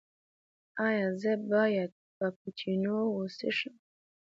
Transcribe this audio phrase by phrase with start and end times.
[0.87, 3.75] ایا زه باید کاپوچینو وڅښم؟